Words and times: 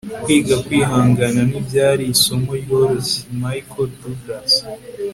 kwiga 0.23 0.55
kwihangana 0.65 1.41
ntibyari 1.49 2.03
isomo 2.13 2.51
ryoroshye.- 2.61 3.19
michael 3.41 3.89
douglas 3.99 4.53